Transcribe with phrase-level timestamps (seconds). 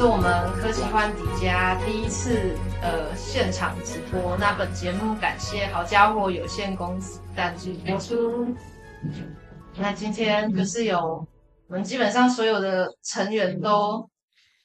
[0.00, 4.34] 是我们科奇幻迪家第一次呃现场直播。
[4.38, 8.56] 那本节目感谢好家伙有限公司赞助播出。
[9.76, 10.98] 那今天就是有
[11.68, 14.08] 我们基本上所有的成员都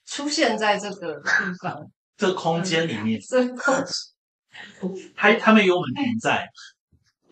[0.05, 1.29] 出现在这个地
[1.61, 3.85] 方， 这空间里面，这空，
[5.17, 6.47] 他他们有我们同在。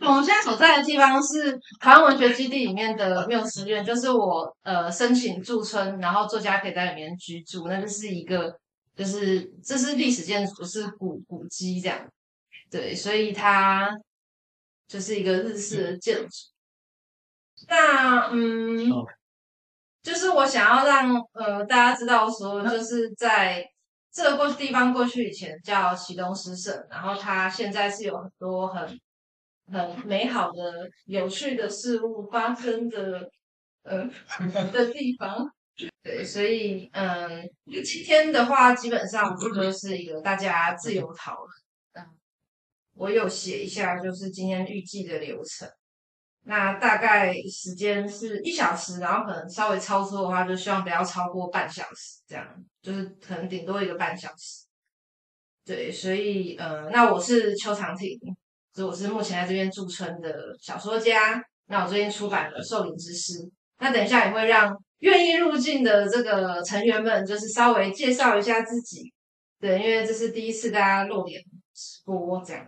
[0.06, 7.70] 我们现在所在的地方是台湾文学基地里面的缪斯院，就是我呃申请驻村，然后作家可以在里面居住。
[7.70, 8.54] 那就是一个，
[8.98, 12.06] 就是这是历史建筑，是古古迹这样。
[12.70, 13.90] 对，所以它
[14.88, 16.30] 就是一个日式的建筑。
[17.70, 18.92] 那嗯，
[20.02, 23.66] 就是我想要让呃大家知道说，就是在
[24.12, 29.00] 这个过去地方过去以前叫启东诗社，然后它现在是有很多很。
[29.72, 33.30] 很美好的、有趣的事物发生的，
[33.84, 34.10] 呃，
[34.72, 35.50] 的地方。
[36.04, 37.50] 对，所以，嗯，
[37.84, 41.50] 七天的话，基本上不就是一个大家自由讨论。
[41.94, 42.06] 嗯，
[42.96, 45.68] 我有写一下，就是今天预计的流程。
[46.46, 52.46] 那大概时间是一小时，然后可能稍微超出的话，就希望不要超过半小时，这样
[52.82, 54.66] 就是可能顶多一个半小时。
[55.66, 58.20] 对，所以，呃，那我是邱长婷。
[58.74, 61.44] 所以我是目前在这边驻村的小说家。
[61.68, 63.34] 那我最近出版了《兽灵之诗》。
[63.80, 69.14] 那等一下也会让愿意入境的这个成员们，就是稍微介绍一下自己。
[69.60, 71.42] 对，因为这是第一次大家露脸
[71.74, 72.66] 直播这样。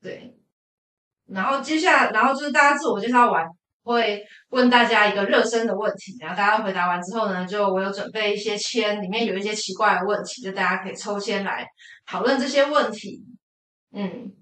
[0.00, 0.34] 对。
[1.26, 3.44] 然后接下来，然后就是大家自我介绍完，
[3.82, 6.16] 会问大家一个热身的问题。
[6.20, 11.66] 然后大家回答完之后呢，就我有准备一些签，里面有一些奇怪的问题，就大家可以抽签来
[12.06, 13.24] 讨论这些问题。
[13.92, 14.32] 嗯。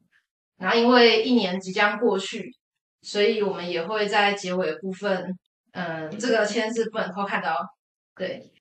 [0.61, 2.55] 然后，因为一年即将过去，
[3.01, 5.35] 所以我们也会在结尾部分，
[5.73, 7.57] 嗯，这个签是不能偷看到，
[8.15, 8.53] 对，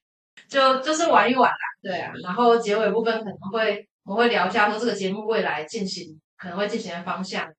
[0.48, 2.14] 就就是玩一玩啦，对啊。
[2.24, 7.52] 然后结尾部分可能会我们会聊一下说这个节目未来进行可能会进行的方向，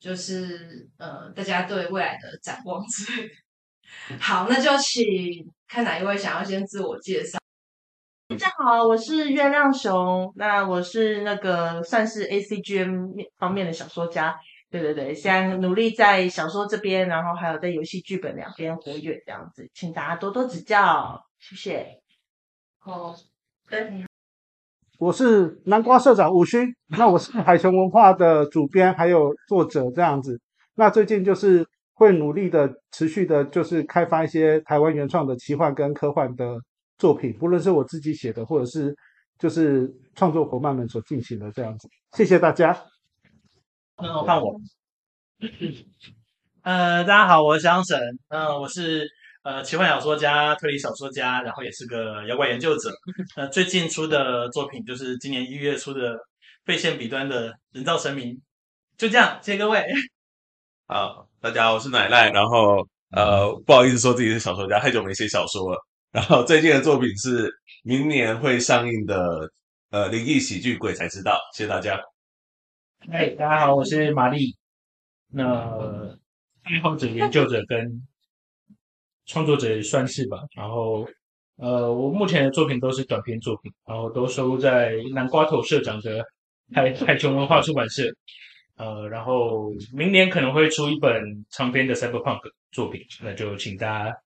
[0.00, 3.34] 就是呃，大家对未来的展望之类的。
[4.18, 5.04] 好，那就请
[5.66, 7.38] 看哪一位想要先自我介绍。
[8.28, 10.30] 大家好，我是月亮熊。
[10.36, 14.38] 那我是那个算是 ACGM 方面的小说家。
[14.70, 21.86] 对对对，现在努力在小说这边，然后还有在游戏剧本两边活跃这样子，请大家多多指教，谢谢。
[22.80, 23.14] 好，
[23.66, 24.04] 对。
[24.98, 26.68] 我是南瓜社长武勋，
[26.98, 30.38] 那我是海穹文化的主编还有作者这样子。
[30.74, 36.60] 那最近就是会努力的持续的，就是开发一些台湾原创的奇幻跟科幻的。
[36.98, 38.94] 作品，不论是我自己写的，或者是
[39.38, 42.76] 就是创作伙伴们所进行的这样子，谢谢大家。
[43.96, 44.60] 那我看我，
[46.62, 47.98] 呃，大家好，我是江神，
[48.28, 49.08] 嗯、呃，我是
[49.42, 52.90] 呃奇幻小说家、推理小说家，然后也是个妖怪研究者。
[53.36, 56.14] 呃，最近出的作品就是今年一月出的
[56.64, 58.34] 《废线彼端的人造神明》，
[58.96, 59.84] 就这样，谢谢各位。
[60.86, 65.87] 好，大家好，我是奶奶，然后呃，不好意思说自己是小说家，太久没写小说了。
[66.10, 67.52] 然后最近的作品是
[67.82, 69.50] 明年会上映的，
[69.90, 72.00] 呃，灵异喜剧《鬼才知道》，谢谢大家。
[73.10, 74.56] 嗨，大家好，我是玛丽。
[75.30, 76.16] 那
[76.62, 78.08] 爱好者、研究者跟
[79.26, 80.38] 创作者也算是吧。
[80.56, 81.06] 然后，
[81.56, 86.24] 呃，我目前的作品都是短篇作品，然后都收录在南瓜头社长的
[86.72, 88.10] 海海穹文化出版社。
[88.76, 92.40] 呃，然后明年可能会出一本长篇的 Cyberpunk
[92.72, 94.16] 作品，那就请大家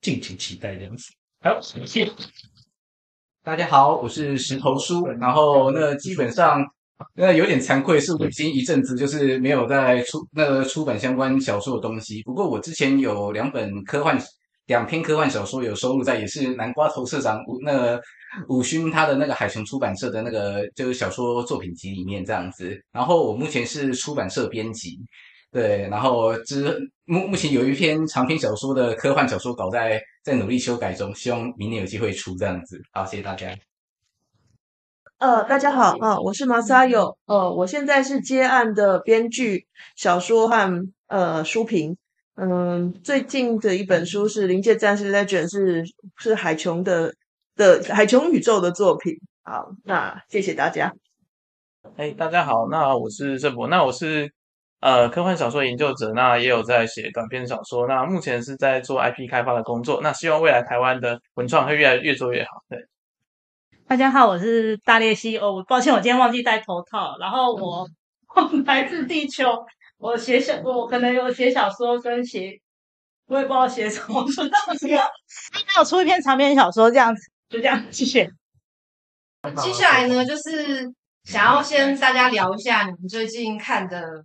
[0.00, 1.12] 敬请期待这样子。
[1.42, 2.12] 好，谢谢。
[3.42, 5.06] 大家好，我是石头叔。
[5.06, 6.62] 然后那基本上
[7.14, 12.22] 那有点惭愧，是我已经一阵子就是没有在出那个出版相关小说的东西。
[12.24, 14.22] 不过我之前有两本科幻
[14.66, 17.98] 两篇科幻小说有收录在，也是南瓜头社长那个
[18.50, 22.78] 武勋他的那个海穹出版社的那个就是小说作品集里面这样子。
[22.92, 24.98] 然后我目前是出版社编辑。
[25.52, 32.80] 对，然后之目目前有一篇长篇小说的科幻小说稿在在努力修改中，希望明年有机会出这样子。
[32.92, 33.56] 好，谢谢大家。
[35.18, 39.66] 呃，大家好，啊、呃，我是马萨友，呃，我现在是接案的编剧，
[39.96, 41.96] 小说和呃书评。
[42.36, 45.84] 嗯、呃，最近的一本书是《灵界战士 Legend》，是
[46.16, 47.12] 是海琼的
[47.56, 49.14] 的海琼宇宙的作品。
[49.42, 50.94] 好，那谢谢大家。
[51.96, 54.32] 哎，大家好，那我是郑博，那我是。
[54.80, 62.62] 呃，科幻小说研究者，那也有在写短篇小说，那目前是在做 IP 开发的工作，那希望未来台湾的文创会越来越做越好。
[62.68, 62.78] 对，
[63.86, 67.86] 大家好，我是大鬣蜥哦，抱歉，我今天忘记戴头套，然后 我
[68.64, 69.50] 来自地球，
[69.98, 72.58] 我写小，我可能有写小说跟写，
[73.26, 74.98] 我也不知道写什么，我知道写。
[75.76, 78.30] 有出一篇长篇小说这样子，就这样，谢谢。
[79.62, 80.90] 接下来呢，就是
[81.24, 84.24] 想要先大家聊一下你们最近看的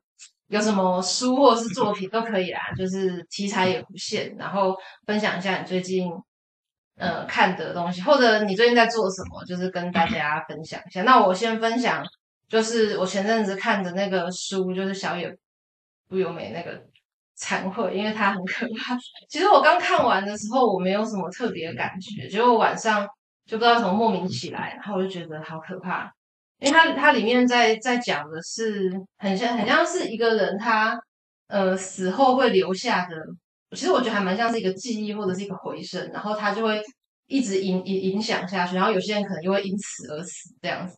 [0.55, 4.73] 有什么书或是作品都可以啦，就是题材也不限，然后
[5.05, 6.09] 分享一下你最近
[6.97, 11.03] 呃看的东西，或者你最近在做什么，就是跟大家分享一下。
[11.03, 12.01] 那我先分享，
[12.47, 15.37] 就是我前阵子看的那个书，就是小野
[16.07, 16.81] 不由美那个
[17.37, 18.97] 惭愧，因为它很可怕。
[19.29, 23.07] 其实我刚看完的时候，我没有什么特别感觉，结果晚上。
[23.47, 26.11] 就不知道怎么莫名起来，然后我就觉得好可怕，
[26.59, 30.97] 因为它它里面在在讲的是很像很像是一个人他
[31.47, 33.15] 呃死后会留下的，
[33.71, 36.81] 其实我觉得还蛮像是一个记忆或者是一个回声，然后他就会
[37.27, 40.95] 一直影影影响下去，然后有些人可能就会因此而死这样子，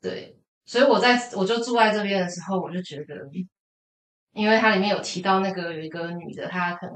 [0.00, 3.14] 对，所以我在我就住在这边的时候，我就觉得，
[4.32, 6.94] 因为它里面有提到那个有一个女的，她可能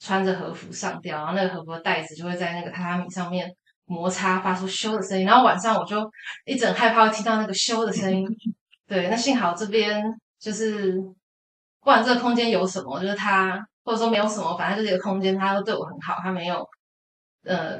[0.00, 3.54] 穿着和服上吊，然后那个和服的带子就会在那个榻榻米上面。
[3.92, 6.10] 摩擦发出咻的声音，然后晚上我就
[6.46, 8.26] 一整害怕会听到那个咻的声音。
[8.88, 10.02] 对，那幸好这边
[10.38, 16.66] 就是不管这个空间有什么，就是它或者说没有什么，反正就是这个空间，它都对我很好，它没有，
[17.44, 17.78] 呃，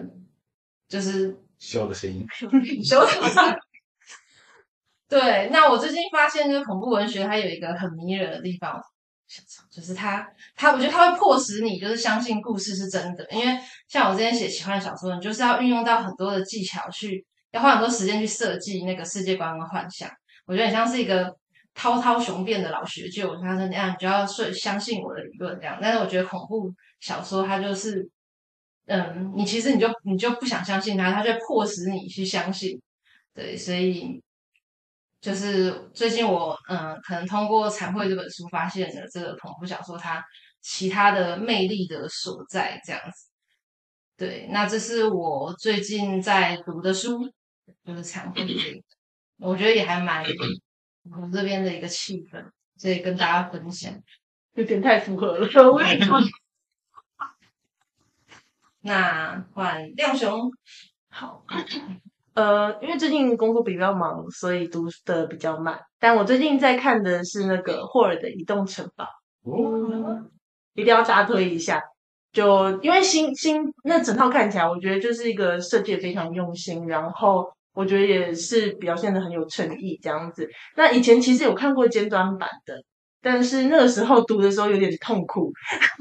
[0.88, 2.26] 就是咻的声音，
[2.84, 3.54] 咻的声音。
[5.08, 8.80] 对，那我最近发现，就是恐怖文学它有一个很迷人的地方。
[9.70, 13.26] 就是他，他我觉得他会迫使你，就是相信故事是真的。
[13.30, 13.58] 因为
[13.88, 20.10] 像我之前写奇幻小说，你就是要运用到很多的技巧去，要花很多时间去设计那个世界观跟幻想。
[20.46, 21.34] 我觉得很像是一个
[21.72, 25.78] 滔滔雄辩的老学究，他说那样你就要说相信我的理论这样。
[25.80, 26.70] 但是我觉得恐怖
[27.00, 28.06] 小说它就是，
[28.86, 32.80] 嗯，你其实你就你就不想相信它，它就迫使你去相信。
[33.34, 34.22] 对，所以。
[35.22, 40.22] 就是最近我嗯，可能通过《彩绘》这本书发现了这个恐怖小说它
[40.60, 43.28] 其他的魅力的所在，这样子。
[44.16, 47.20] 对，那这是我最近在读的书，
[47.84, 48.82] 就是《彩绘》这个，
[49.38, 50.24] 我觉得也还蛮
[51.04, 52.44] 我们这边的一个气氛，
[52.76, 53.94] 所以跟大家分享。
[54.54, 55.48] 有点太符合了，
[58.82, 60.50] 那换亮雄，
[61.08, 61.46] 好。
[62.34, 65.78] 呃，因为最近工作比较忙，所以读的比较慢。
[66.00, 69.04] 但我最近在看的是那个霍尔的移动城堡，
[69.44, 70.24] 哦，
[70.74, 71.82] 一定要扎推一下。
[72.32, 80.48] 就因为新新那整套看起来，我觉得就是一个设计非常用心，然后我觉得也是表现的很有诚意这样子。
[80.76, 82.82] 那以前其实有看过尖端版的。
[83.22, 85.52] 但是那个时候读的时候有点痛苦，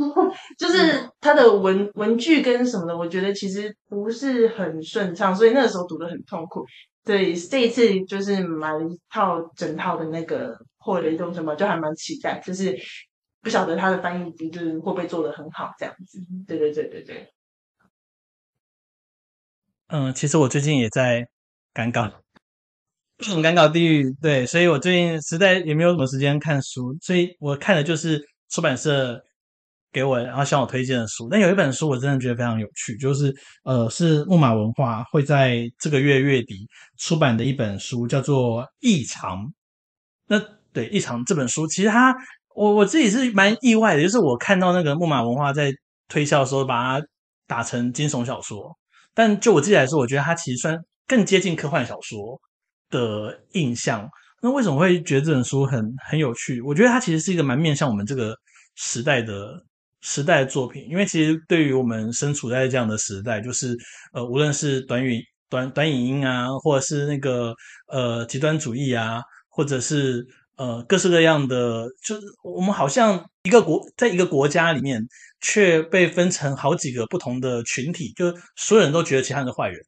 [0.58, 6.66] 就是它的文文句跟什么的，我觉得其实不是很顺畅，所以那个时候读的很痛苦。
[7.04, 12.40] 对，这一次就是买了一套整套的那个霍尔的移动城堡，就还蛮期待。
[12.44, 12.78] 就是
[13.42, 16.20] 不晓得他的翻译就是会不会做的很好这样子。
[16.48, 17.32] 对对对对对。
[19.88, 21.28] 嗯，其实我最近也在
[21.74, 22.21] 赶稿。
[23.22, 29.22] 很尴尬地狱，对，所以我最近实在也没有什么时间看书，所以我看的就是出版社
[29.92, 31.28] 给我，然后向我推荐的书。
[31.30, 33.34] 但有一本书我真的觉得非常有趣，就是
[33.64, 39.38] 呃，是木马文化会在这个月月底出版的一本书，叫做《异常》。
[40.28, 40.40] 那
[40.74, 42.16] 对《异常》这本书，其实它
[42.56, 45.72] 我我自己是蛮意外的，就是我看到那个木马文化在
[46.08, 47.06] 推销的时候，把它
[47.48, 48.76] 打成惊悚小说，
[49.14, 52.40] 但就我自己来说，我觉得它其实算更接近科幻小说
[52.92, 54.08] 的印象，
[54.44, 56.62] 那为什么会觉得这本书很很有趣？
[56.62, 58.38] 我觉得它其实是一个蛮面向我们这个
[58.76, 59.64] 时代的
[60.02, 63.78] 时代的作品，因为其实对于我们身处在这样的时代，就是
[64.14, 67.54] 呃，无论是短语短短影音啊，或者是那个
[67.88, 70.26] 呃极端主义啊，或者是
[70.58, 75.06] 呃各式各样的，就是我们好像一个国在一个国家里面，
[75.40, 79.80] 却被分成好几个不同的群体，就所有人都觉得其他人是坏人，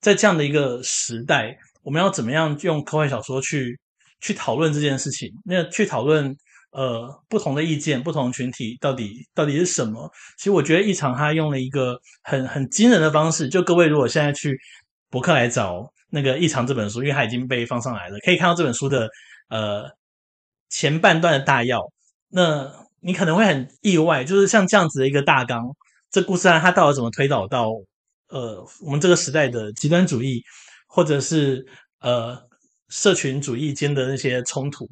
[0.00, 1.56] 在这样的一个时代。
[1.84, 3.78] 我们要怎么样用科幻小说去
[4.20, 5.30] 去讨论这件事情？
[5.44, 6.34] 那去讨论
[6.72, 10.10] 呃不同的意见、不同群体到底到底是什么？
[10.38, 13.48] 其实我觉得异常他用了一个很很惊人的方式。
[13.48, 14.58] 就各位如果现在去
[15.10, 19.08] 博客来找那个《异常》这本书，因为它已经被放上来了，可以看到这本书的
[19.48, 19.84] 呃
[20.70, 21.80] 前半段的大要。
[22.30, 25.62] 那你可能会很意外，就是像这样子的一个大纲，
[26.10, 27.68] 这故事案它到底怎么推导到
[28.28, 30.42] 呃我们这个时代的极端主义？
[30.94, 31.66] 或者是
[31.98, 32.40] 呃
[32.88, 34.88] 社群主义间的那些冲突，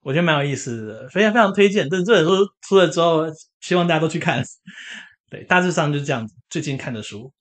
[0.00, 1.88] 我觉得蛮有意思的，非常非常推荐。
[1.90, 3.24] 但这本书出了之后，
[3.60, 4.44] 希望大家都去看。
[5.28, 6.36] 对，大致上就是这样子。
[6.48, 7.32] 最近看的书，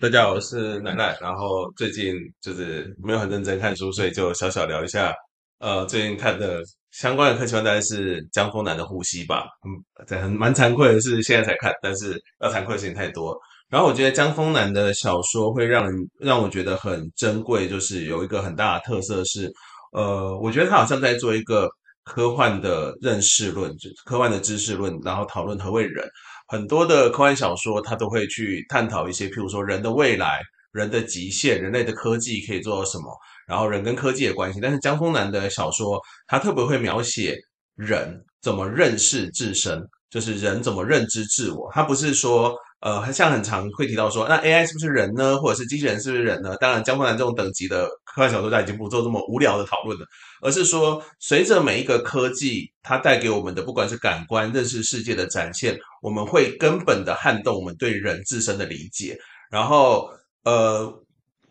[0.00, 1.14] 大家好，我是奶奶。
[1.20, 5.12] 然后最近就是没有很认真看书，所以就小小聊一下。
[5.58, 9.44] 呃，最近看的相关的客串大概是江丰南的《呼吸》吧。
[9.66, 13.38] 嗯，这很蛮惭愧的是现在才看，但是要惭愧的事情太多。
[13.72, 19.50] 然后我觉得江丰南的小说会让人让我觉得很珍贵，就是有一个很大的特色是，
[19.92, 21.70] 呃，我觉得他好像在做一个
[22.04, 26.06] 科幻的认识论，就科幻的知识论，然后讨论何谓人。
[26.48, 33.04] 很多的科幻小说，他都会去探讨一些，譬如说人的未来、人的极限、人类的科技可以做到什么，
[33.48, 34.60] 然后人跟科技的关系。
[34.60, 37.38] 但是江丰南的小说，他特别会描写
[37.74, 41.70] 人怎么认识自身，就是人怎么认知自我。
[41.72, 42.54] 他不是说。
[42.82, 45.36] 呃，像很常会提到说，那 AI 是不是人呢？
[45.38, 46.56] 或者是机器人是不是人呢？
[46.56, 50.04] 当然，江丰南这种等级的科幻小说家已经不做这么无聊的讨论了，
[50.40, 59.16] 而是说，随着每一个科技它带给我们的，不管是感官认识世界的展现，我们会根本的撼动我们对人自身的理解。
[59.48, 60.08] 然后，
[60.42, 60.92] 呃，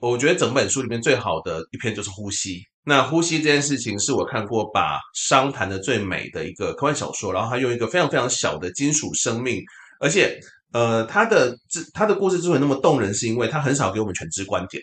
[0.02, 2.56] 我觉得整本书里面最好的一篇就是《呼吸》。
[2.84, 9.64] 那《呼吸》这件事情是我看过把伤谈的最美的一个科幻小说，然后它用一个非常非常小的金属生命，
[10.02, 10.38] 而且。
[10.74, 14.82] 呃，他的这他的故事之所以那么动人，是因为他很少给我们全知观点。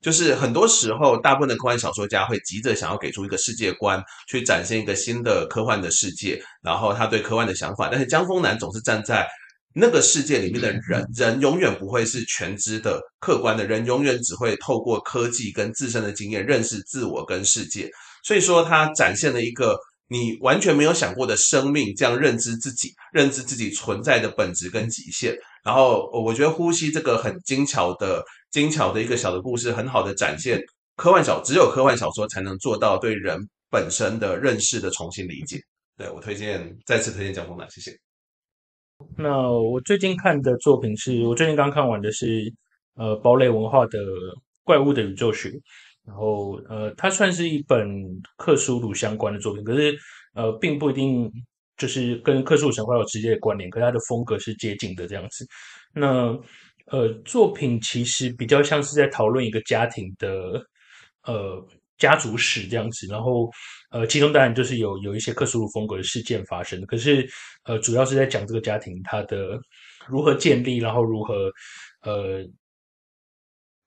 [0.00, 7.88] 就是很多时候，大部分的科幻小说家会急着想要给出一个世界观，去展现一个新的科幻的世界，然后他对科幻的想法。
[7.90, 9.26] 但是江峰南总是站在
[9.74, 17.90] 那个世界里面的人，人永远不会是全知的、客观的，人永远只会透过科技跟自身的经验认识自我跟世界。
[18.22, 19.76] 所以说，他展现了一个。
[20.08, 25.34] 你完全没有想过的生命，这样认知自己，认知自己存在的本质跟极限。
[25.64, 30.60] 然后，我觉得《呼吸》这个很精巧的、精巧的一个小的故事，很好的展现
[30.96, 33.38] 科幻小，只有科幻小说才能做到对人
[33.70, 35.58] 本身的认识的重新理解。
[35.96, 37.90] 对，我推荐，再次推荐江丰南，谢谢。
[39.16, 42.52] 那我最近看的作品是我最近刚看完的是
[42.94, 43.98] 呃堡垒文化的
[44.62, 45.48] 《怪物的宇宙学》。
[46.06, 47.88] 然后，呃，它算是一本
[48.36, 49.96] 克苏鲁相关的作品，可是，
[50.34, 51.30] 呃，并不一定
[51.78, 55.46] 就是跟克苏鲁神话有直接的关联，可是它的风格是接近的这样子。
[55.94, 56.38] 那，
[56.88, 60.62] 呃，作品其实比较像是在讨论一个家庭的，
[61.22, 63.06] 呃，家族史这样子。
[63.06, 63.50] 然后，
[63.90, 67.26] 呃，其中当然就是有有一些克苏鲁风格的事件发生，可是，
[67.64, 69.58] 呃，主要是在讲这个家庭它的
[70.06, 71.50] 如何建立，然后如何，
[72.02, 72.44] 呃，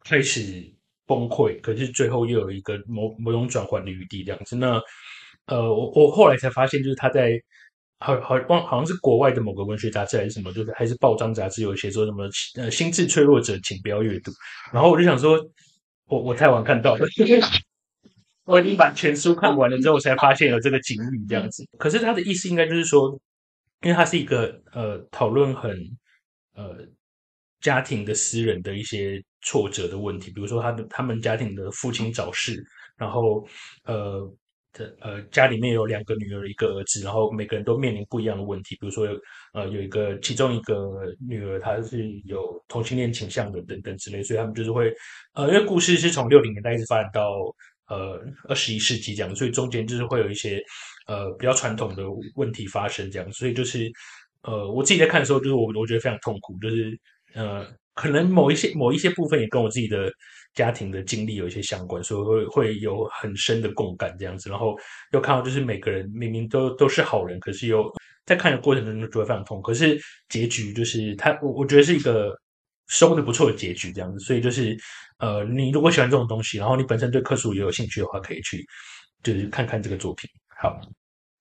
[0.03, 0.76] 开始。
[1.07, 4.55] 崩溃，可是最后又有一个某某种转换的余地这样子。
[4.55, 4.79] 那
[5.47, 7.41] 呃，我我后来才发现，就是他在
[7.99, 14.31] 好好忘好像是国外的某个文学杂志还是什么，就是还是报章杂志有写说什么呃心智脆弱者请不要阅读。
[14.73, 15.39] 然后我就想说，
[16.07, 17.05] 我我太晚看到了，
[18.43, 21.63] 我已经把全书看完了之后，才发现有这个警语这样子。
[21.79, 23.17] 可是他的意思应该就是说，
[23.81, 25.71] 因为他是一个呃讨论很
[26.55, 26.77] 呃
[27.61, 29.23] 家庭的私人的一些。
[29.43, 32.61] 挫折的问题，比如说他的他们家庭的父亲早逝，
[32.97, 33.47] 然后
[33.85, 34.19] 呃
[34.73, 39.17] 的呃家里面有两个女儿一个儿子，然后每个人都面临不一样的问题，比如说有
[39.53, 40.75] 呃有一个其中一个
[41.25, 44.91] 女儿她是有同性恋倾向的等等之类，所以他们就是会
[45.33, 47.31] 呃因为故事是从六零年代一直发展到
[47.87, 50.61] 呃二十一世纪这样，所以中间就是会有一些
[51.05, 52.03] 呃比较传统的
[52.35, 53.89] 问题发生这样，所以就是
[54.41, 56.99] 呃我自己在看的时候，就是我我觉得非常痛苦，就是
[57.37, 57.65] 呃。
[57.97, 60.07] 可能某一些某一些部分也跟我自己的
[60.53, 64.51] 家庭的经历有一些相关，所以会会有很深的共感这样子。
[64.51, 64.77] 然后
[65.13, 67.91] 又看到就是每个人明明都都是好人，可是又
[68.23, 69.59] 在看的过程中就会非常痛。
[69.63, 72.39] 可是结局就是他，我我觉得是一个
[72.87, 74.19] 收的不错的结局这样子。
[74.19, 74.77] 所以就是
[75.17, 78.63] 呃，你如果喜欢这种东西，然后你本身对克苏也有兴趣的话，可以去
[79.23, 80.29] 就是看看这个作品。
[80.61, 80.79] 好，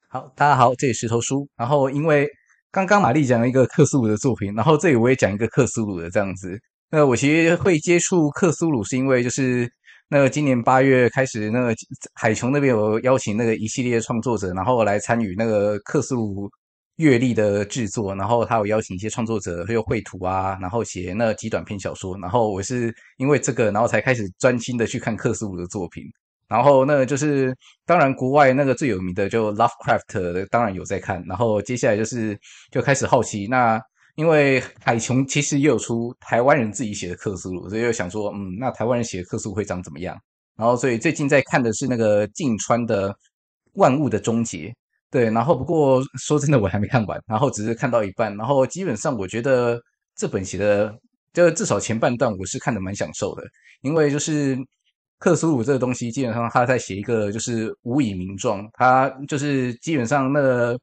[0.09, 1.47] 好，大家好，这里是头书。
[1.55, 2.27] 然后因为。
[2.71, 6.59] 刚刚玛丽讲了一个克苏鲁的作品，然后这里我也讲一个克苏鲁的这样子。
[6.91, 9.69] 那我其实会接触克苏鲁，是因为就是
[10.09, 11.75] 那个今年八月开始，那个
[12.15, 16.51] 海琼那边有邀请那个一系列创作者，然后来参与那个克苏鲁
[16.97, 22.17] 月历的制作，然后他有邀请一些创作者，还有绘图啊，然后写那几短篇小说。
[22.19, 26.05] 然后我是因为这个，然后才开始专心的去看克苏鲁的作品。
[26.49, 27.53] 然后那个就是，
[27.85, 31.21] 当然国外那个最有名的就 Lovecraft 的，当然有在看。
[31.27, 32.39] 然后接下来就是
[32.71, 33.81] 就开始好奇，那
[34.15, 40.17] 因为海琼其实也有出台湾人自己写的克苏鲁，所以就想说，嗯，那台湾人写的克苏鲁会长怎么样？
[40.57, 43.11] 然后所以最近在看的是那个近川的
[43.75, 44.69] 《万物的终结》，
[45.11, 45.29] 对。
[45.31, 48.35] 然后不过说真的，我还没看完，然后只是看到一半。
[48.37, 49.81] 然后基本上我觉得
[50.15, 50.95] 这本写的，
[51.33, 53.43] 就至少前半段我是看的蛮享受的，
[53.81, 54.57] 因为就是。
[55.19, 60.79] 克苏鲁这个东西，基本上他在写一个就是无以名状，他就是基本上那个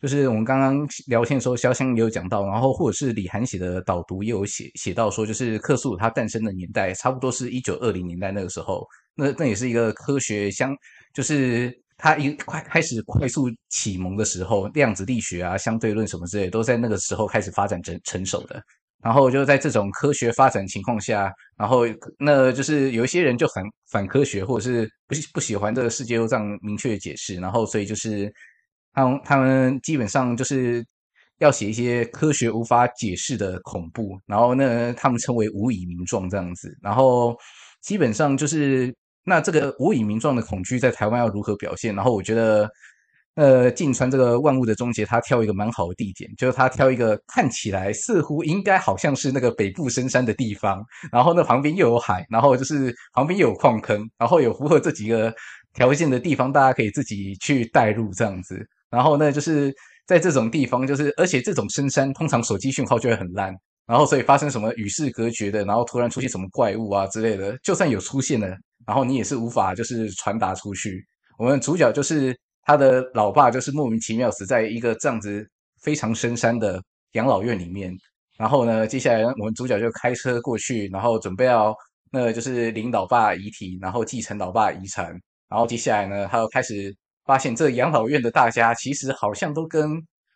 [0.00, 10.74] 就是我们刚刚聊天的时候，潇湘也有讲到，然后或者是李涵写的导读也有写写到说，就是克苏鲁他诞生的年代差不多是一九二零年代那个时候，那那也是一个科学相，
[11.14, 18.62] 就是它一快开始快速启蒙的时候，量子力学啊、相对论什么之类，都在那个时候开始发展成成熟的。
[19.02, 21.84] 然后就在这种科学发展情况下，然后
[22.18, 28.32] 那就是有一些人就很反科学，或者是不不喜欢这个世界又这样明确的解释，然后所以就是
[28.92, 30.84] 他们他们基本上就是
[31.38, 37.34] 要写一些科学无法解释的恐怖，然后那他们称为无以名状这样子，然后
[37.82, 41.94] 基本上就是那这个无以名状的恐惧在台湾要如何表现？
[41.94, 42.68] 然后我觉得。
[43.40, 55.32] 呃，近川这个万物的终结，他挑一个蛮好的地点，就是他挑一个看起来似乎应该好像是那个北部深山的地方，然后那旁边又有海，然后就是旁边又有矿坑，然后有符合这几个
[55.72, 58.62] 条件的地方，大家可以自己去带入这样子。
[58.90, 59.72] 然后呢，就是
[60.06, 63.56] 在这种地方，就是而且这种深山通常手机讯号就会很烂，
[63.86, 68.48] 然后所以发生什么与世隔绝的，然后突然出现什么怪物啊之类的，就算有出现了，
[68.86, 71.02] 然后你也是无法就是传达出去。
[71.38, 72.38] 我们主角就是。
[72.64, 75.48] 他的老爸就是莫名其妙死在一个这样子
[75.82, 76.80] 非常深山的
[77.12, 77.92] 养老院里面，
[78.36, 81.74] 然后呢，接下来我们主角就开车过去，然后准备要
[82.12, 85.06] 那就是领老爸遗体，然后继承老爸遗产，
[85.48, 89.90] 然后接下来呢，他又开始发现这养老院的大家其实好像都跟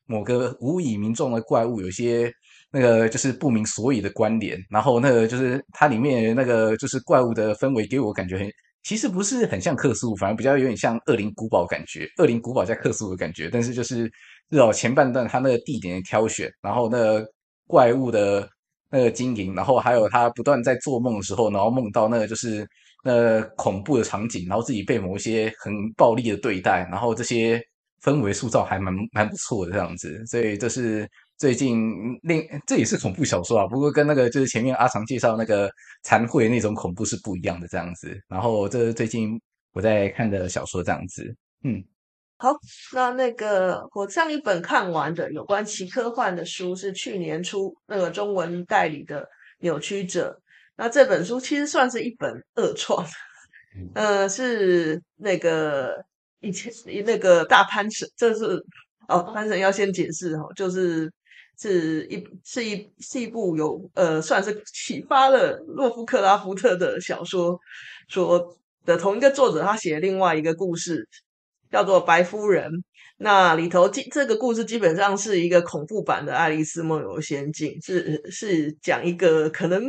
[0.06, 2.32] 某个无以名状的怪物有些
[2.70, 8.50] 那个就是不明所以的关联，然后那个就是它里面那个就是怪物的氛围给我感觉很。
[8.84, 13.48] 其实不是很像克苏鲁，反而比较有点像恶灵古堡感觉，恶灵古堡加克苏鲁的感觉。
[13.50, 14.06] 但是就是
[14.50, 17.26] 至少前半段他那个地点的挑选，然后那个
[17.66, 18.48] 怪物的
[18.90, 22.64] 那个经营，然后还有他不断在做梦的时候，然后梦到那个就是
[23.02, 27.60] 那恐怖的场景，然后自己被某一些很暴力的对待，然后这些
[28.02, 30.24] 氛围塑造还蛮蛮不错的这样子。
[30.26, 31.08] 所以这是。
[31.36, 35.68] 最近另这也是恐怖小说啊，不过跟那个就是前面阿长介绍那个
[36.02, 38.16] 残会那种恐怖是不一样的这样子。
[38.28, 39.40] 然后这是最近
[39.72, 41.84] 我在看的小说这样子，嗯，
[42.36, 42.52] 好，
[42.92, 49.22] 那那个我上一本看完的有关奇科幻的书是去年出那个中文代理的
[49.58, 50.40] 《扭曲者》，
[50.76, 53.04] 那这本书其实算是一本恶创，
[53.94, 56.04] 呃，是那个
[56.38, 56.72] 以前
[57.04, 58.64] 那个大潘神，这是
[59.08, 61.12] 哦，潘神要先解释哦，就是。
[61.56, 67.58] 是一是一是一部有呃算是启发了洛夫克拉夫特的小说，
[68.08, 71.08] 说的同一个作者他写另外一个故事
[71.70, 72.70] 叫做《白夫人》，
[73.18, 79.82] 那里头这这个故事基本上是一个恐怖版的《爱丽丝梦游仙境》，是是讲一个可能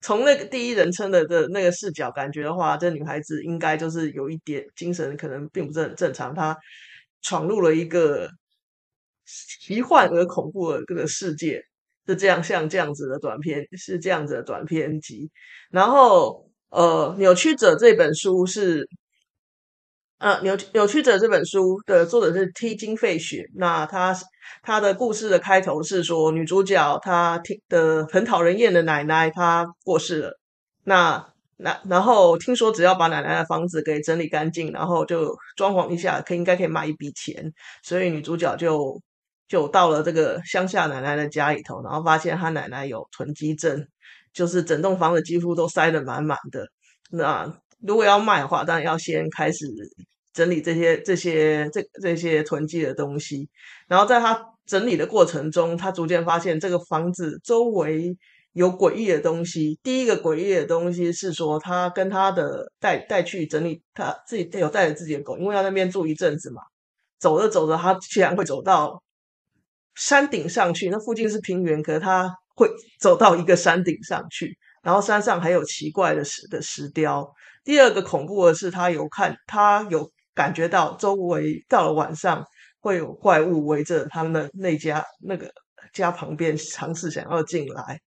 [0.00, 6.56] 从那个第一人称的的那个视角感觉的话，这女孩子应该就是有一点精神可能并不是很正常，她
[7.20, 8.28] 闯入了一个。
[9.26, 11.62] 奇幻而恐怖的这个世界
[12.06, 15.30] 是这样，像这样子的短篇，是这样子的短篇集。
[15.70, 18.86] 然后，呃，扭曲者这本书是，
[20.18, 23.46] 呃，扭扭曲者这本书的作者是 T 金费雪。
[23.54, 24.14] 那他
[24.62, 30.38] 他的故事的开头是说，女主角她听的很讨人厌的奶奶她过世了。
[30.84, 37.50] 那那然后听说只要把奶奶的房子给整理干净，然后就装潢一下，可以应该可以卖一笔钱。
[37.82, 39.00] 所以女主角就。
[39.46, 43.86] 就到了这个乡下奶奶的家里头，然后发现她奶奶有囤积症，
[44.32, 46.66] 就是整栋房子几乎都塞得满满的。
[47.10, 49.66] 那如果要卖的话，当然要先开始
[50.32, 53.48] 整理这些、这些、这这些囤积的东西。
[53.86, 58.16] 然后在她整理的过程中，她逐渐发现这个房子周围
[58.54, 59.78] 有诡异的东西。
[59.82, 66.62] 第一个诡异的东西是说，她跟她的带带去整理，她自己有带着自己的狗，因为要那边住一阵子嘛。
[67.20, 69.02] 走着走着，她居然会走到。
[69.94, 77.26] 山顶上去，那附近是平原，可是他会走到一个山顶上去，然后山上还有奇怪的石的石雕。
[77.62, 82.44] 第二个恐怖的是，他有看，他有感觉到周围到了晚上
[82.80, 85.50] 会有怪物围着他们的那家那个
[85.92, 88.00] 家旁边，尝试想要进来。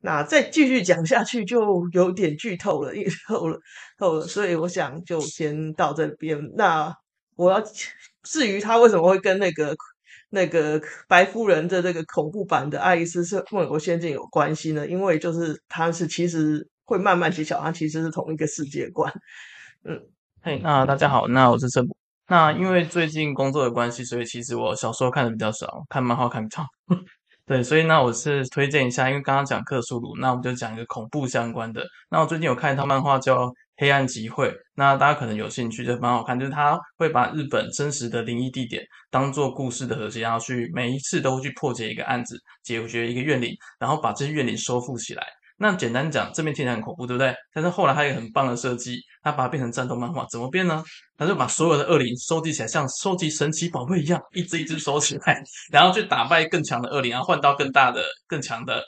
[0.00, 3.58] 那再继续讲下去就有点剧透了，剧透了，
[3.98, 6.38] 透了，所以我想就先到这边。
[6.56, 6.92] 那
[7.36, 7.62] 我要
[8.22, 9.76] 至于他为什么会跟那个。
[10.30, 14.86] 那个白夫人的这个恐怖版的《爱丽丝梦游仙境》有关系呢？
[14.86, 19.12] 因为就是它是其实会慢慢揭晓，它其实是同一个世界观。
[19.84, 20.00] 嗯，
[20.42, 21.96] 嘿，那大家好，那我是郑博。
[22.28, 26.68] 那因为最近工作的关系，所以其实我小时候看的比较少，看漫画看比较少。
[27.46, 31.86] 对，所以那我是推荐一下，因为刚刚讲克苏鲁，那我们就讲一个恐怖相关的。
[32.10, 33.52] 那我最近有看一套漫画叫。
[33.78, 36.38] 黑暗集会，那大家可能有兴趣，就蛮好看。
[36.38, 45.24] 就是他会把日本真实的灵异地点当做故事的核心，然后去每一次都会去破解一个案子，解决一个怨灵，然后把这些怨灵收复起来。
[45.60, 47.34] 那简单讲，这边听起来很恐怖，对不对？
[47.52, 50.82] 但是后来他有很棒的设计，他把它变成战斗漫画，怎么变呢？
[51.16, 58.82] 他就把所有的恶灵收集起来，像收集神奇宝贝一样，一只一只收起来，然后去打败更强的恶灵，然后换到更大的、更强的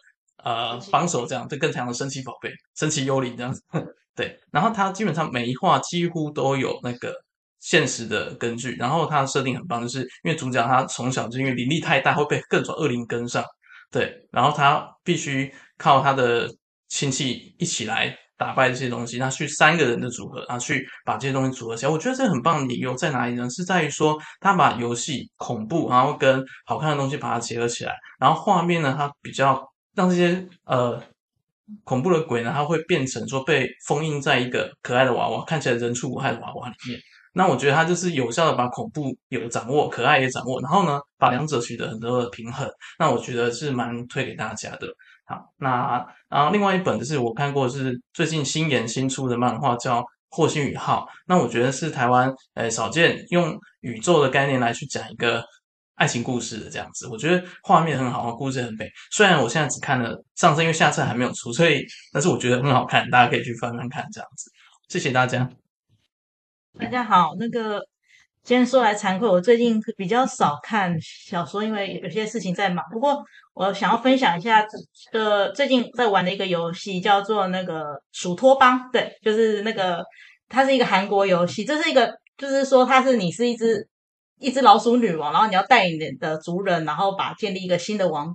[0.45, 3.63] 呃帮手，这样就更强的神奇宝贝、神奇幽灵这样子。
[4.21, 7.11] 对，然后他基本上每一话几乎都有那个
[7.59, 13.43] 现实的根据，然后他的设定很棒，就是因为主角他从小就因为灵力太大，会被各种恶灵跟上，
[13.91, 16.47] 对，然后他必须靠他的
[16.91, 21.91] 亲戚一起来打败这些东西，他去三个人的组合，然后去把这些东西组合起来。
[21.91, 23.49] 我觉得这很棒的理由在哪里呢？
[23.49, 31.03] 是在于说他把游戏恐怖，然后跟好看的东西把它结合起来，然后画面呢，它比较让这些呃。
[31.85, 37.01] 恐怖的鬼呢，它会变成说被封印在一个可爱的娃娃，看起来人畜无害的娃娃里面。
[37.33, 42.69] 那我觉得它就是有效的把恐怖有掌握，可爱也掌握，然后呢，把两者取得很多的平衡。
[42.99, 44.89] 那我觉得是蛮推给大家的。
[45.27, 55.45] 好，那然后另外一本就是我看过是最近新研新出的漫画叫《霍星宇号》，那我觉得是台湾诶少见用宇宙的概念来去讲一个。
[56.01, 58.91] 爱情故事的这样子，我觉得画面很好，故事很美。
[59.11, 64.51] 虽然我现在只看了上册，因为下册还没有出，所以但是我觉得很好看，大家可以去翻翻看这样子。
[64.89, 65.47] 谢谢大家。
[66.79, 67.83] 大家好，那个
[68.43, 72.83] 今天说来惭愧，我最近比较少看小说，因为有些事情在忙。
[72.91, 74.65] 不过我想要分享一下，
[75.13, 77.83] 呃，最近在玩的一个游戏叫做那个
[78.13, 80.03] 《鼠托邦》，对，就是那个
[80.49, 83.87] 它是一个韩国游戏，这是一个就是说它是你是一只。
[84.41, 88.35] 一只老鼠女王，然后你要带领你的族人，然后把建立一个新的王。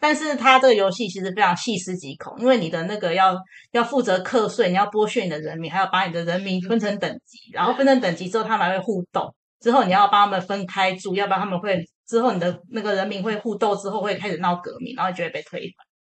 [0.00, 3.36] 但是它这个游戏其实非常细思极恐，因为你的那个要
[3.70, 9.32] 要负责课税，你要剥削你的人民，还要把你的人民分成等级，然后分成等级之后，他们还会互斗。
[9.60, 15.93] 之后你要帮他们分开住，要不然他们会之后你的那个人民会互斗之后会开始闹革命，然后就会被推翻。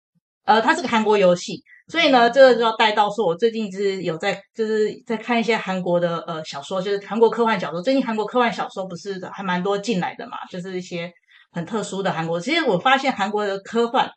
[0.45, 1.61] 呃，它是个韩国游戏。
[1.87, 7.81] 所以呢，这个就要带到说，我最近就是有在，就是在看一些韩国的呃小说，就是韩国科幻小说。
[7.81, 11.11] 最近韩国科幻小说不是还蛮多进来的嘛，就是一些
[11.51, 12.39] 很特殊的韩国。
[12.39, 14.09] 其实我发现韩国的科幻，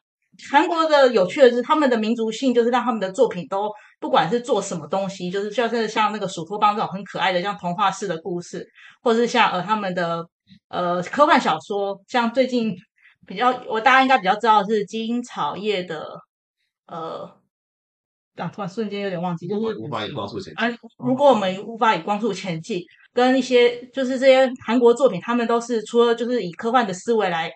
[0.53, 8.65] 韩国的有趣的是他们的民族性，就是让他们的作品都不管是做什么东西，就是像是像那个鼠托邦这种很可爱的像童话式的故事，
[9.03, 10.25] 或者是像呃他们的
[10.69, 12.73] 呃科幻小说，像最近
[13.27, 16.07] 比较我大家应该比较知道的是金草叶的
[16.87, 17.31] 呃。
[18.37, 18.49] 啊！
[18.49, 20.67] 突然瞬间有点忘记，就是无法以光速前进。
[20.67, 22.83] 啊，如果我们无法以光速前进，
[23.13, 27.49] 跟一些就是这些韩国作品，他们都是除了就是以科幻的思维来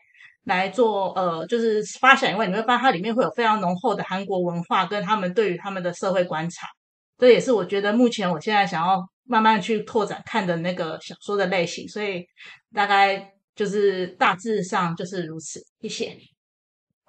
[0.44, 6.68] 来做呃，就是发想以外，你会发现它里面会有非常浓厚的韩国文化，跟他们对于他们的社会观察。
[7.18, 11.88] 这也是我觉得目前我现在想要慢慢去拓展看的那个小说的类型。
[11.88, 12.24] 所以
[12.72, 15.60] 大概就是大致上就是如此。
[15.80, 16.16] 谢谢。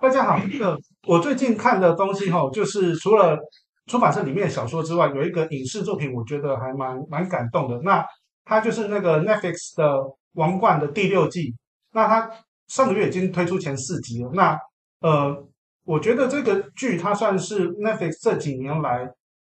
[0.02, 0.76] 大家好，那个
[1.08, 3.38] 我最近看的东西哈，就是除了
[3.86, 7.80] 出版社里面的小说之外，有一个影视作品，我觉得还蛮蛮感动的。
[7.84, 8.04] 那
[8.46, 9.94] 它就是那个 Netflix 的
[10.34, 11.54] 《王冠》的第六季。
[11.92, 12.28] 那它
[12.68, 14.32] 上个月已经推出前四集了。
[14.34, 14.58] 那
[15.02, 15.48] 呃，
[15.86, 19.08] 我觉得这个剧它算是 Netflix 这几年来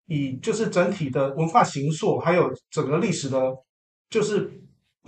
[0.06, 3.54] 以就是整体的文化形塑，还有整个历史的，
[4.10, 4.50] 就是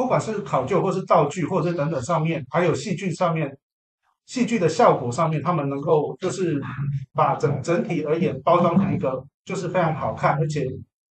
[0.01, 3.55] 不管是考究或是道具，或者是等等上面，还有戏剧上面。
[4.25, 6.59] 戏剧的效果上面，他们能够就是
[7.13, 10.65] 把整整体而言包装成一个就是非常好看，而且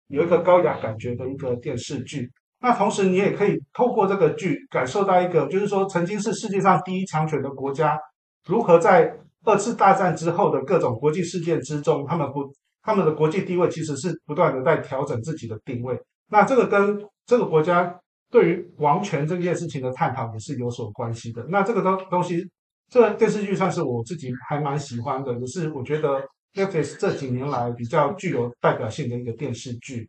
[0.09, 2.31] 有一个高雅感觉的一个电视剧。
[2.61, 7.99] 那同时，你也可以透过这个剧感受到一个，就是说曾经是世界上第一强权的国家，
[8.47, 15.99] 如何在二次大战之后的各种国际事件之中，他们不他们的国际地位其实是不断的在调整自己的定位。
[16.29, 17.99] 那这个跟这个国家
[18.35, 21.47] 对于王权这件事情的探讨也是有所关系的。
[21.49, 22.45] 那这个东东西。
[22.91, 30.07] 这个电视剧算是我自己还蛮喜欢的，也是我觉得 Netflix 这几年来比较具有代表性的一个电视剧。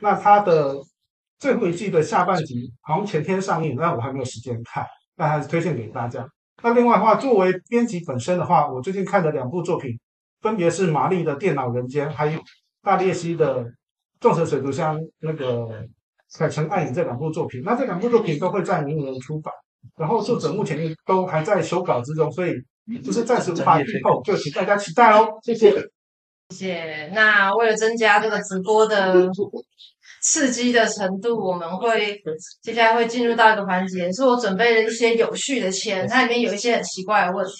[0.00, 0.76] 那它的
[1.38, 4.86] 最后一季的下半集好像前天上映，但我还没有时间看，
[5.16, 6.24] 但还是推荐给大家。
[6.62, 9.98] 那另外的话，作为编辑本身的话，我最近看的两部作品，
[10.42, 12.38] 分别是玛丽的《电脑人间》，还有
[12.82, 13.64] 大列西的
[14.20, 15.64] 《众神水族箱》那个
[16.36, 17.62] 《凯城暗影》这两部作品。
[17.64, 19.54] 那这两部作品都会在明年出版。
[19.96, 22.52] 然后作者目前都还在修稿之中，所以
[23.02, 25.28] 就是暂时无法剧透，就请大家期待哦。
[25.42, 25.70] 谢谢，
[26.50, 27.10] 谢谢。
[27.14, 29.28] 那为了增加这个直播的
[30.20, 32.20] 刺激的程度，我们会
[32.60, 37.52] 接下来会进入到一个环节，是我准备了一些有序的签，它里面有一些很奇怪的问题，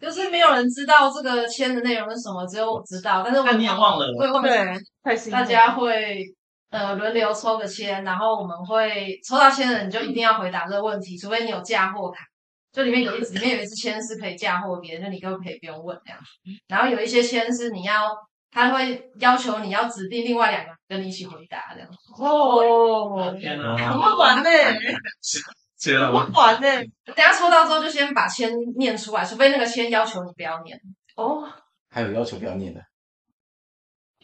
[0.00, 3.22] 就是没有人知道这个签的内容是什么，只有我知道。
[3.24, 4.78] 但是我你也忘了，会后面
[5.30, 6.24] 大家会。
[6.70, 12.24] 呃，轮流抽个签，然后我们会抽到签的人就一定要回答这个问题，除非你有嫁祸卡。
[12.72, 16.20] 就里面有一 里面有一支签是可以嫁祸别人，就你根本可以不用问这样。
[16.68, 18.16] 然后有一些签是你要，
[18.52, 21.88] 他会要求你要指定另外两个跟你一起回答这样。
[22.16, 23.76] 哦，天哪！
[23.76, 24.50] 很会玩呢，
[25.76, 26.68] 接了很会玩呢。
[27.04, 30.78] 等下抽到之后就先把签念出来，除非那个签要求你不要念。
[31.16, 31.42] 哦，
[31.90, 32.80] 还有要求不要念的，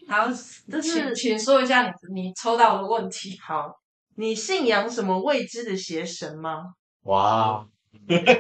[0.09, 0.29] 好，
[0.71, 3.39] 这请是请说一下你你抽到的问题。
[3.43, 3.81] 好。
[4.19, 6.73] 你信仰什么未知的邪神吗？
[7.03, 7.67] 哇，
[8.09, 8.33] 这个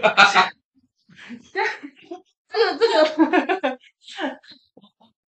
[2.78, 3.78] 这个，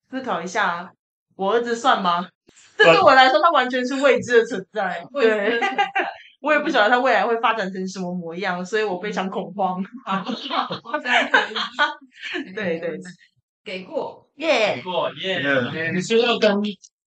[0.10, 0.90] 思考一下，
[1.36, 2.30] 我儿子算吗？
[2.78, 5.06] 这对我来说，他完全是未知的存在。
[5.14, 5.60] 对，
[6.40, 9.84] 我也不晓得他未来会发展成什么模样，所以我非常恐慌。
[12.56, 12.98] 对对对，
[13.68, 14.82] 给过耶！
[14.82, 15.92] 过耶！
[15.94, 16.50] 你是要跟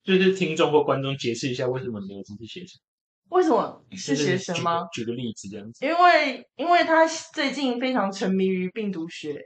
[0.04, 2.78] 就是听众或观众解释一下为什么你有这些学生？
[3.30, 4.86] 为什么是学生吗？
[4.92, 5.86] 举个例子这样子。
[5.86, 9.42] 因为因为他最近非常沉迷于病毒学，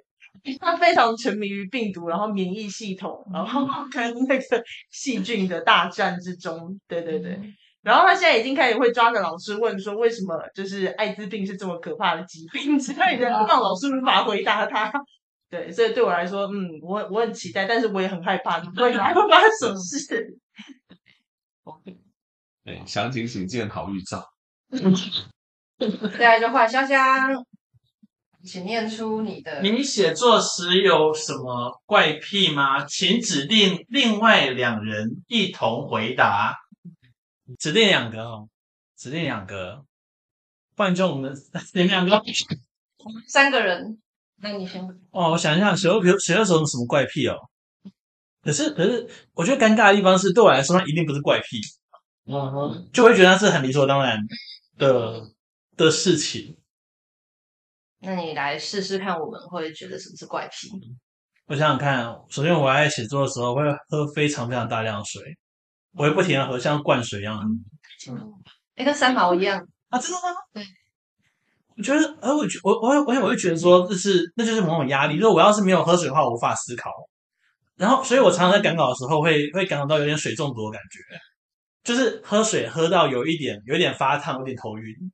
[0.59, 6.79] 他非常沉迷于病毒，然后免疫系统，然后跟那个细菌的大战之中。
[6.87, 7.39] 对对对。
[7.83, 14.91] 然后他现在已经开始会抓着老师问说，为什么就是艾滋病是这么可怕的疾病之类的，让老师无法回答他。
[15.53, 20.35] 对，所以对我来说，嗯，我我很期待，但是我也很害怕，未来会 发生什么事。
[21.61, 21.95] OK，
[22.63, 24.33] 对，详情请见好预兆。
[26.17, 27.45] 再来就换香香，
[28.43, 29.61] 请念出你的。
[29.61, 32.83] 你写作时有什么怪癖吗？
[32.85, 36.57] 请指定另外两人一同回答。
[37.59, 38.49] 指定两个哦，
[38.97, 39.85] 指定两个。
[40.75, 41.31] 不然就我们
[41.75, 42.19] 你们两个，
[43.27, 43.99] 三个人。
[44.43, 44.85] 那你先。
[45.11, 47.35] 哦，我想一下，写作写作时有什么怪癖哦？
[48.41, 51.61] 可是可是，我觉得尴尬的地方是，对我来说，它一定不是怪癖。
[52.25, 54.19] 嗯哼，就会觉得那是很理所当然
[54.77, 55.21] 的
[55.77, 56.57] 的事情。
[57.99, 60.69] 那你来试试看，我们会觉得什么是怪癖？
[61.45, 65.21] 我想想看，首先我在写作的时候会喝非常非常大量的水，
[65.93, 67.39] 我会不停的喝，像灌水一样。
[68.09, 68.33] 嗯，
[68.75, 69.97] 哎，跟三毛一样啊？
[69.97, 70.35] 真的吗？
[70.53, 70.65] 对。
[71.75, 75.17] 我觉得，哎我觉我我我我会觉得说，这是那就是某种压力。
[75.17, 76.91] 如果我要是没有喝水的话，我无法思考。
[77.75, 80.99] 然后，所以我常常在赶稿的时候会会感觉到有点水中毒的感觉。
[81.83, 85.11] 就是喝水喝到有一点，有一点发烫，有点头晕。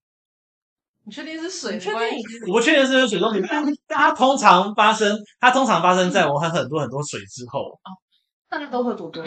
[1.05, 1.79] 你确定是水？
[1.79, 1.99] 确定？
[2.47, 3.39] 我不确定是水中毒。
[3.87, 7.61] 它通常发生，它通常发生在我喝很多很多水之后。
[7.61, 7.89] 哦，
[8.49, 9.23] 大家都喝多多？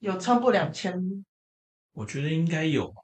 [0.00, 1.24] 有超过两千？
[1.94, 3.01] 我觉得应该有，我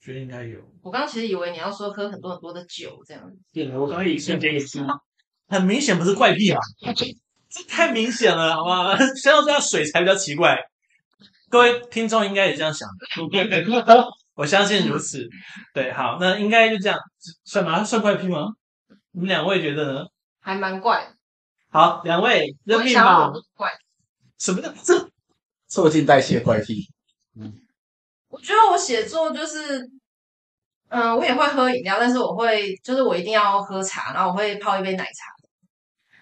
[0.00, 0.58] 觉得应该有。
[0.82, 3.38] 我刚刚其实以为你要说喝很多很多的酒这样子。
[3.52, 4.80] 对，我刚刚一瞬间也是。
[5.48, 6.60] 很明显不是怪癖啊？
[7.48, 8.96] 这 太明显了，好吗？
[9.16, 10.56] 相较之下，水才比较奇怪。
[11.48, 15.28] 各位听众应该也这样想的， 我相信如此。
[15.74, 16.96] 对，好，那应该就这样，
[17.44, 17.82] 算吗？
[17.82, 18.46] 算怪癖吗？
[19.10, 20.06] 你们两位觉得呢？
[20.38, 21.12] 还蛮怪。
[21.68, 23.32] 好，两位认命吧。
[23.56, 23.68] 怪。
[24.38, 25.10] 什么叫这？
[25.66, 26.86] 促进代谢怪癖。
[27.34, 27.60] 嗯，
[28.30, 29.78] 我觉得我写作就是，
[30.88, 35.10] 嗯、呃，我也会喝饮料，但是我会，就是我一定要喝茶，然后我会泡一杯奶茶。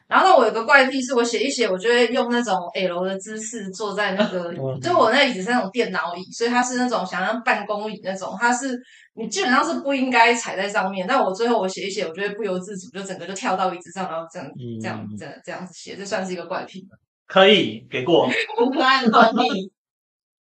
[0.09, 8.81] 然后呢，我有个怪癖，是我写一写，我就会用那种 L 的姿势坐在那个， 就我那椅子是那种电脑椅，所以它是那种想要办公椅那种，它是
[9.17, 11.07] 你基本上是不应该踩在上面。
[11.07, 16.89] 但我最后我写一写，我就会不由自主就整个就跳到椅子上，然后这样、嗯、这样这样这样子写，这算是一个怪癖。
[17.27, 18.27] 可以给过，
[18.59, 19.71] 很可爱的怪癖。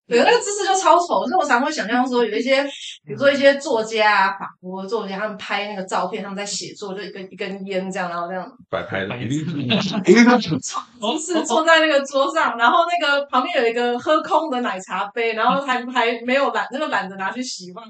[0.05, 2.61] 对，那个姿势就超丑，所以我常会想象说，有一些，
[3.05, 9.39] 比如说一些作家啊，法国作家，他们拍那个照片，他们在写作，就一根一根烟这样，然后这样摆拍的，一定
[9.81, 10.57] 是，一定是
[10.99, 17.81] 同时坐在那个桌上，然后那个旁边有一个喝空的奶茶杯，然后还还没有懒，那个懒得拿去洗嘛。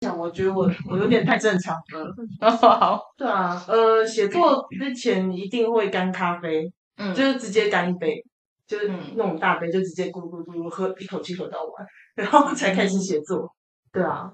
[0.00, 2.50] 想，我觉得我我有点太正常了。
[2.58, 8.24] 好，对啊，呃，写作之前一定会干咖啡，嗯，就是直接干一杯。
[8.68, 13.50] 就是那种大杯，就直接咕噜咕噜喝一口气喝到完，然后才开始写作。
[13.90, 14.30] 对啊，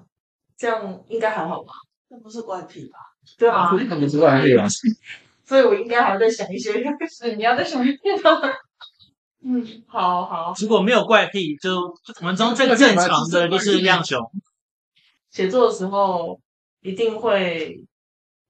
[0.57, 1.71] 这样应该还好吧？
[2.09, 2.99] 那不是怪癖吧？
[3.37, 4.67] 对啊， 不是怪癖吧？
[5.47, 6.73] 所以我应该还要再想一些。
[7.09, 7.97] 是你要再想一些。
[9.43, 10.53] 嗯，好好。
[10.59, 11.79] 如果没有怪癖，就
[12.19, 14.19] 我们中最正常的就是亮熊。
[15.29, 16.39] 写作的时候
[16.81, 17.79] 一定会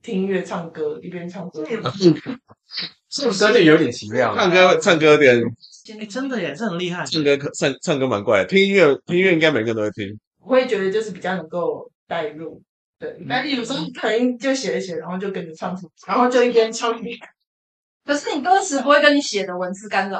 [0.01, 1.63] 听音乐、唱歌，一边唱歌。
[3.09, 5.43] 唱歌就有点奇妙，唱歌唱歌有点。
[5.93, 7.05] 欸、真的耶，这很厉害。
[7.05, 10.19] 唱歌可唱唱歌蛮怪的，听音乐听音乐应该每个人都会听。
[10.39, 12.61] 我会觉得就是比较能够带入，
[12.99, 13.17] 对。
[13.29, 17.17] 但是有时候可能就写一写，然后就跟着唱出，然后就一边唱一边。
[18.03, 20.19] 可是你歌词不会跟你写的文字干扰？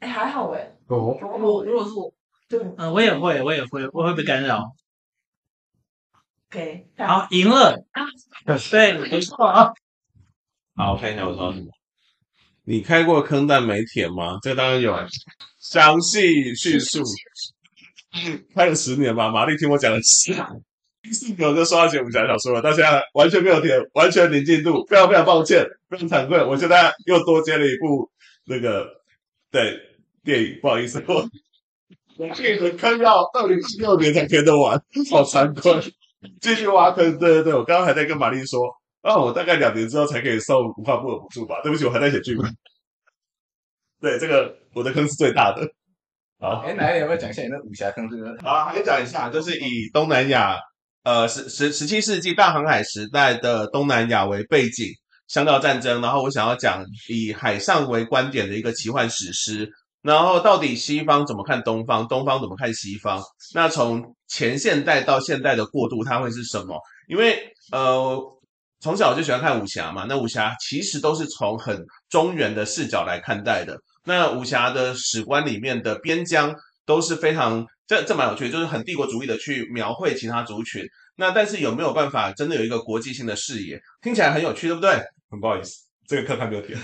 [0.00, 0.76] 哎、欸，还好哎。
[0.88, 1.16] 哦。
[1.20, 2.12] 我如果是我，
[2.48, 4.74] 对，嗯，我也会，我也会，我会被干扰。
[6.50, 7.74] OK，好，赢了。
[8.46, 9.72] 对，没错啊。
[10.76, 11.66] 好，我看一下我说什么。
[12.64, 14.38] 你开过坑但没填吗？
[14.42, 14.96] 这个当然有，
[15.60, 17.02] 详细叙述。
[18.54, 20.46] 开了十年吧，玛丽听我讲了十年，
[21.48, 26.42] 我就刷到写武侠小说了，到现在完全没有填，完全零进度，非常非常抱歉，非常惭愧。
[26.42, 28.10] 我现在又多接了一部
[28.46, 28.86] 那个
[29.50, 29.78] 对
[30.24, 31.28] 电影，不好意思，我
[32.16, 35.92] 我这个坑要二零一六年才填得完，好惭愧。
[36.40, 38.60] 继续挖坑，对对对，我刚刚还在跟玛丽说，
[39.04, 41.60] 啊，我大概两年之后才可以送文化部的补助吧？
[41.62, 42.50] 对不起，我还在写剧本。
[44.00, 45.60] 对，这个我的坑是最大的。
[46.40, 48.08] 好，哎，哪里有没有讲一下你那武侠坑？
[48.08, 50.58] 这个好，还讲一下，就是以东南亚，
[51.02, 54.86] 呃，十十十七世纪大航海时代的东南亚为背景，
[55.28, 56.00] 香料战争。
[56.00, 59.70] 然后我想要讲以海上为观点的一个奇幻史诗。
[60.00, 63.22] 然后到底西方怎么看东方，东方怎么看西方？
[63.54, 66.78] 那从前现代到现代的过渡，它会是什么？
[67.06, 67.38] 因为
[67.72, 68.18] 呃，
[68.84, 73.80] 从小就喜欢看武侠嘛，那武侠其实都是从很中原的视角来看待的。
[74.04, 80.84] 那武侠的史观里面的边疆都是非常这这蛮有趣的，就是很帝国主义的去描绘其他族群。
[81.16, 83.80] 那但是有没有办法真的有一个国际性的视野？
[84.02, 85.02] 听起来很有趣，对不对？
[85.30, 86.78] 很不好意思，这个课还没有填。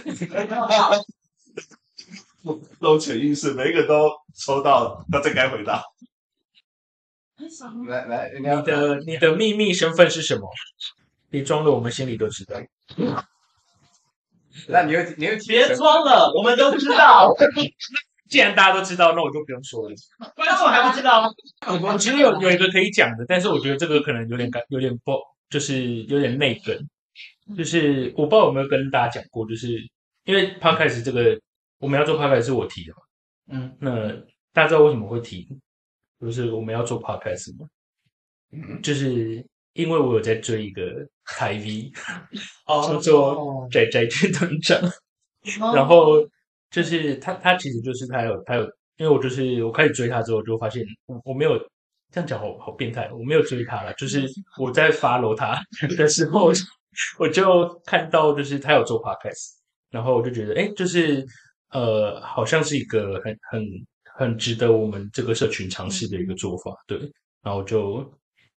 [2.81, 5.83] 都潜意识，每一个都抽到，那这该回答。
[7.87, 10.49] 来来，你的你的秘密身份是什么？
[11.31, 12.61] 别装了，我们心里都知道。
[14.69, 17.33] 那你又你又别装了，我们都知道。
[18.29, 19.95] 既然大家都知道，那我就不用说了。
[20.37, 21.29] 观众还不知道吗？
[21.83, 25.13] 我其实有有一个可以讲的，但是我觉得这个可能有点感，有点不，
[25.49, 26.77] 就是有点内梗。
[27.57, 29.79] 就是我不知道有没有跟大家讲过，就是
[30.25, 31.41] 因为 Podcast 这个
[31.79, 32.99] 我们要做 Podcast 是我提的嘛。
[33.53, 34.09] 嗯，那
[34.53, 35.49] 大家知道为什么会提？
[36.21, 37.67] 就是我们要做 Podcast 吗？
[38.53, 39.45] 嗯，就是。
[39.73, 40.83] 因为我有在追一个
[41.37, 41.91] 台 V，
[42.67, 44.79] 叫做宅宅军团长，
[45.75, 46.17] 然后
[46.71, 48.63] 就是他，他其实就是他有他有，
[48.97, 51.59] 因为我就是我开始追他之后，就发现我我没有
[52.13, 54.27] 这样讲好好变态，我没有追他了，就是
[54.59, 55.61] 我在 follow 他
[55.97, 56.53] 的时候，
[57.19, 59.53] 我就看到就是他有做 podcast，
[59.91, 61.25] 然后我就觉得哎，就是
[61.71, 63.65] 呃，好像是一个很很
[64.17, 66.99] 很值得我们这个社群尝试的一个做法，对，
[67.43, 68.11] 然后就。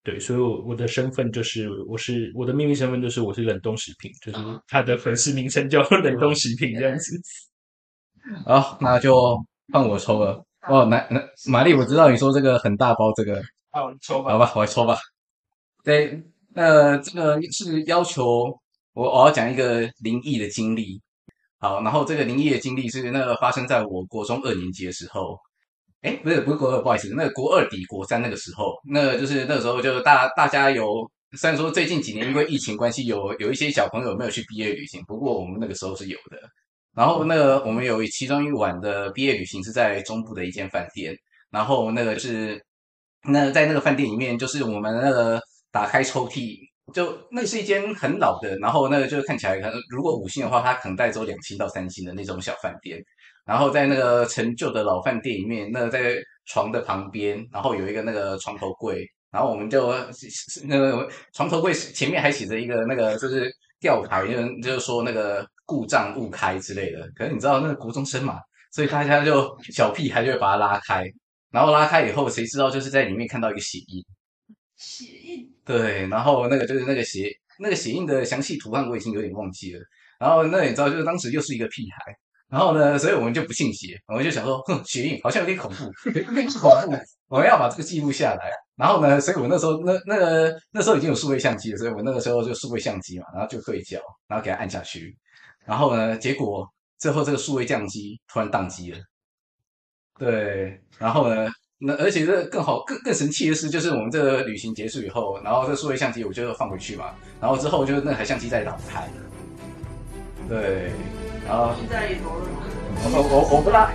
[0.03, 7.15] 对，所以我我的身份就是我是我的秘密身份就是我是冷冻食品，就是他的粉丝名称叫 冷冻食品这样子。
[8.45, 9.15] 好，那就
[9.71, 10.43] 换我抽了。
[10.67, 14.97] 哦，那那玛丽，我知道你说这个很大包，这个好抽吧，好吧，我来抽吧。
[15.83, 16.23] 对，
[16.55, 18.59] 那这个是要求
[18.93, 20.99] 我我要讲一个灵异的经历。
[21.59, 25.37] 好，然后这个灵异的经历是那个发生在我国中二年级的时候。
[26.01, 36.37] 哎，不是不是国二，不好意思，那个国二抵国三那个时候，那个就是那个时候就大大家有，虽然说最近几年因为疫情关系有有一些小朋友没有去毕业旅行，不过我们那个时候是有的。
[36.93, 41.15] 然后那个我们有其中一晚的毕业旅行是在中部的一间饭店，
[41.49, 42.59] 然后那个是
[43.23, 45.39] 那在那个饭店里面，就是我们那个
[45.71, 46.57] 打开抽屉，
[46.93, 52.99] 就那是一间很老的，然后那个就是看起来可能如果五星的话，它可能带走两星到三星的那种小饭店。
[53.45, 59.93] 然后在那个陈旧的老饭店里面，那个在床的旁边，然后有一个那个床头柜，然后我们就
[60.65, 67.09] 那个床头柜前面还写着一个那个就是吊牌，就就是说那个故障勿开之类的。
[67.15, 68.39] 可是你知道那个国中生嘛，
[68.71, 71.05] 所以大家就小屁孩就会把它拉开，
[71.51, 74.03] 然后拉开以后，谁知道就是在里面看到一个血印。
[74.77, 75.47] 血印。
[75.65, 79.79] 对，然后那个就是那个血那个血印的详细图案我已经有点忘记了。
[80.19, 82.13] 然后那你知道，就是当时又是一个屁孩。
[82.51, 86.97] 然后呢，所以我们就不信邪，我们就想说，哼，血印好像有点恐怖， 有点恐怖，
[87.29, 88.51] 我们要把这个记录下来。
[88.75, 95.17] 然后呢，所以我那时候那那个那时候已经有数位相机了，所以我那个时候就数位相机嘛，然后就对焦，然后给它按下去。
[95.65, 96.67] 然后呢，结果
[96.99, 98.99] 最后这个数位相机突然宕机了。
[100.19, 101.47] 对，然后呢，
[101.79, 109.09] 那而且这更好更更神奇的是，就是我们这个旅行结束以后，然后这数位相机我就放回去嘛，然后之后就那台相机再打不开。
[110.49, 110.91] 对。
[111.53, 113.89] 我我我不拉，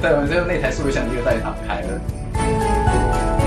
[0.00, 3.41] 对，我就那台数位相机就再也打不开了。